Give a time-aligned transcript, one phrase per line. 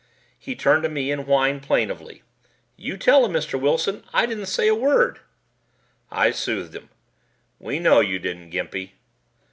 [0.39, 2.23] He turned to me and whined plaintively,
[2.75, 3.61] "You tell him, Mr.
[3.61, 4.03] Wilson.
[4.11, 5.19] I didn't say a word."
[6.09, 6.89] I soothed him.
[7.59, 8.93] "We know you didn't, Gimpy."